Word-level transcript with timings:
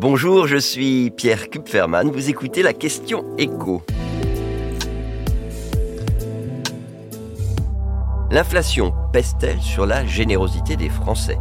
Bonjour, 0.00 0.46
je 0.46 0.58
suis 0.58 1.10
Pierre 1.10 1.50
Kupferman, 1.50 2.08
vous 2.08 2.30
écoutez 2.30 2.62
la 2.62 2.72
question 2.72 3.24
écho. 3.36 3.82
L'inflation 8.30 8.94
pèse-t-elle 9.12 9.60
sur 9.60 9.86
la 9.86 10.06
générosité 10.06 10.76
des 10.76 10.88
Français? 10.88 11.36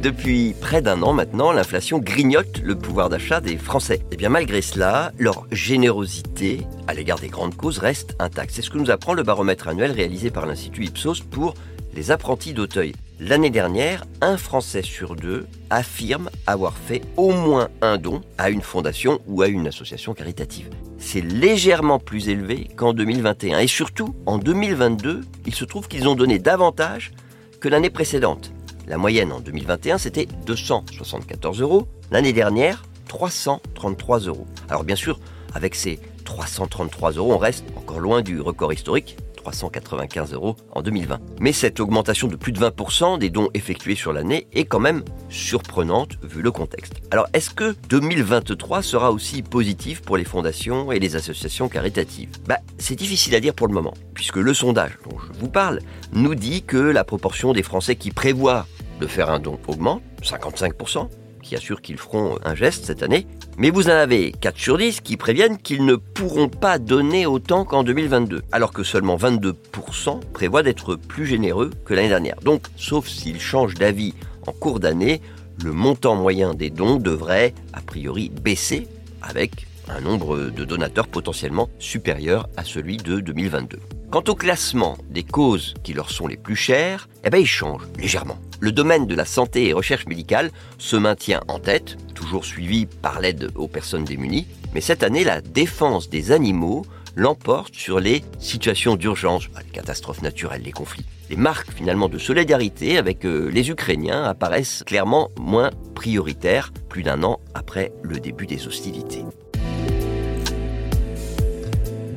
Depuis 0.00 0.54
près 0.60 0.82
d'un 0.82 1.02
an 1.02 1.12
maintenant, 1.12 1.50
l'inflation 1.50 1.98
grignote 1.98 2.60
le 2.62 2.78
pouvoir 2.78 3.08
d'achat 3.08 3.40
des 3.40 3.56
Français. 3.56 3.96
Et 3.96 4.06
eh 4.12 4.16
bien 4.16 4.28
malgré 4.28 4.62
cela, 4.62 5.10
leur 5.18 5.48
générosité 5.50 6.60
à 6.86 6.94
l'égard 6.94 7.18
des 7.18 7.26
grandes 7.26 7.56
causes 7.56 7.78
reste 7.78 8.14
intacte. 8.20 8.52
C'est 8.54 8.62
ce 8.62 8.70
que 8.70 8.78
nous 8.78 8.92
apprend 8.92 9.14
le 9.14 9.24
baromètre 9.24 9.66
annuel 9.66 9.90
réalisé 9.90 10.30
par 10.30 10.46
l'Institut 10.46 10.84
Ipsos 10.84 11.22
pour 11.28 11.54
les 11.92 12.12
apprentis 12.12 12.54
d'Auteuil. 12.54 12.92
L'année 13.18 13.48
dernière, 13.48 14.04
un 14.20 14.36
Français 14.36 14.82
sur 14.82 15.16
deux 15.16 15.46
affirme 15.70 16.28
avoir 16.46 16.76
fait 16.76 17.00
au 17.16 17.32
moins 17.32 17.70
un 17.80 17.96
don 17.96 18.20
à 18.36 18.50
une 18.50 18.60
fondation 18.60 19.20
ou 19.26 19.40
à 19.40 19.48
une 19.48 19.66
association 19.66 20.12
caritative. 20.12 20.68
C'est 20.98 21.22
légèrement 21.22 21.98
plus 21.98 22.28
élevé 22.28 22.68
qu'en 22.76 22.92
2021. 22.92 23.60
Et 23.60 23.68
surtout, 23.68 24.14
en 24.26 24.36
2022, 24.36 25.22
il 25.46 25.54
se 25.54 25.64
trouve 25.64 25.88
qu'ils 25.88 26.08
ont 26.08 26.14
donné 26.14 26.38
davantage 26.38 27.12
que 27.58 27.70
l'année 27.70 27.88
précédente. 27.88 28.52
La 28.86 28.98
moyenne 28.98 29.32
en 29.32 29.40
2021, 29.40 29.96
c'était 29.96 30.28
274 30.44 31.62
euros. 31.62 31.88
L'année 32.10 32.34
dernière, 32.34 32.84
333 33.08 34.20
euros. 34.20 34.46
Alors 34.68 34.84
bien 34.84 34.94
sûr, 34.94 35.18
avec 35.54 35.74
ces 35.74 35.98
333 36.26 37.12
euros, 37.12 37.32
on 37.32 37.38
reste 37.38 37.64
encore 37.76 38.00
loin 38.00 38.20
du 38.20 38.42
record 38.42 38.74
historique 38.74 39.16
395 39.46 40.32
euros 40.32 40.56
en 40.72 40.82
2020. 40.82 41.20
Mais 41.40 41.52
cette 41.52 41.78
augmentation 41.78 42.26
de 42.26 42.36
plus 42.36 42.52
de 42.52 42.58
20% 42.58 43.18
des 43.18 43.30
dons 43.30 43.48
effectués 43.54 43.94
sur 43.94 44.12
l'année 44.12 44.48
est 44.52 44.64
quand 44.64 44.80
même 44.80 45.04
surprenante 45.28 46.16
vu 46.22 46.42
le 46.42 46.50
contexte. 46.50 46.94
Alors 47.10 47.28
est-ce 47.32 47.50
que 47.50 47.76
2023 47.88 48.82
sera 48.82 49.12
aussi 49.12 49.42
positif 49.42 50.02
pour 50.02 50.16
les 50.16 50.24
fondations 50.24 50.90
et 50.90 50.98
les 50.98 51.14
associations 51.14 51.68
caritatives? 51.68 52.30
Bah, 52.46 52.58
C'est 52.78 52.96
difficile 52.96 53.34
à 53.36 53.40
dire 53.40 53.54
pour 53.54 53.68
le 53.68 53.74
moment, 53.74 53.94
puisque 54.14 54.36
le 54.36 54.52
sondage 54.52 54.98
dont 55.08 55.16
je 55.18 55.38
vous 55.38 55.48
parle 55.48 55.80
nous 56.12 56.34
dit 56.34 56.62
que 56.62 56.78
la 56.78 57.04
proportion 57.04 57.52
des 57.52 57.62
Français 57.62 57.94
qui 57.94 58.10
prévoient 58.10 58.66
de 59.00 59.06
faire 59.06 59.30
un 59.30 59.38
don 59.38 59.58
augmente, 59.68 60.02
55%, 60.22 61.08
qui 61.46 61.54
assurent 61.54 61.80
qu'ils 61.80 61.96
feront 61.96 62.38
un 62.44 62.54
geste 62.54 62.84
cette 62.84 63.02
année, 63.02 63.26
mais 63.56 63.70
vous 63.70 63.88
en 63.88 63.92
avez 63.92 64.32
4 64.32 64.58
sur 64.58 64.78
10 64.78 65.00
qui 65.00 65.16
préviennent 65.16 65.58
qu'ils 65.58 65.84
ne 65.84 65.94
pourront 65.94 66.48
pas 66.48 66.78
donner 66.78 67.24
autant 67.24 67.64
qu'en 67.64 67.84
2022, 67.84 68.42
alors 68.52 68.72
que 68.72 68.82
seulement 68.82 69.16
22% 69.16 70.20
prévoient 70.32 70.62
d'être 70.62 70.96
plus 70.96 71.26
généreux 71.26 71.70
que 71.84 71.94
l'année 71.94 72.08
dernière. 72.08 72.36
Donc, 72.42 72.62
sauf 72.76 73.08
s'ils 73.08 73.40
changent 73.40 73.74
d'avis 73.74 74.14
en 74.46 74.52
cours 74.52 74.80
d'année, 74.80 75.22
le 75.64 75.72
montant 75.72 76.16
moyen 76.16 76.52
des 76.52 76.70
dons 76.70 76.96
devrait, 76.96 77.54
a 77.72 77.80
priori, 77.80 78.28
baisser 78.28 78.88
avec 79.22 79.66
un 79.88 80.00
nombre 80.00 80.50
de 80.50 80.64
donateurs 80.64 81.06
potentiellement 81.06 81.68
supérieur 81.78 82.48
à 82.56 82.64
celui 82.64 82.96
de 82.96 83.20
2022. 83.20 83.78
Quant 84.10 84.24
au 84.28 84.34
classement 84.34 84.98
des 85.08 85.22
causes 85.22 85.74
qui 85.82 85.92
leur 85.92 86.10
sont 86.10 86.26
les 86.26 86.36
plus 86.36 86.56
chères, 86.56 87.08
eh 87.24 87.44
change 87.44 87.82
légèrement. 87.98 88.38
Le 88.60 88.72
domaine 88.72 89.06
de 89.06 89.14
la 89.14 89.24
santé 89.24 89.68
et 89.68 89.72
recherche 89.72 90.06
médicale 90.06 90.50
se 90.78 90.96
maintient 90.96 91.42
en 91.48 91.58
tête, 91.58 91.96
toujours 92.14 92.44
suivi 92.44 92.86
par 92.86 93.20
l'aide 93.20 93.50
aux 93.54 93.68
personnes 93.68 94.04
démunies, 94.04 94.46
mais 94.74 94.80
cette 94.80 95.02
année 95.02 95.24
la 95.24 95.40
défense 95.40 96.08
des 96.08 96.32
animaux 96.32 96.86
l'emporte 97.16 97.74
sur 97.74 97.98
les 97.98 98.22
situations 98.38 98.96
d'urgence, 98.96 99.48
les 99.64 99.70
catastrophes 99.70 100.22
naturelles, 100.22 100.62
les 100.62 100.72
conflits. 100.72 101.06
Les 101.30 101.36
marques 101.36 101.72
finalement 101.72 102.08
de 102.08 102.18
solidarité 102.18 102.98
avec 102.98 103.24
euh, 103.24 103.50
les 103.50 103.70
Ukrainiens 103.70 104.22
apparaissent 104.24 104.84
clairement 104.84 105.30
moins 105.40 105.70
prioritaires 105.94 106.72
plus 106.88 107.02
d'un 107.02 107.24
an 107.24 107.40
après 107.54 107.92
le 108.02 108.20
début 108.20 108.46
des 108.46 108.66
hostilités. 108.66 109.24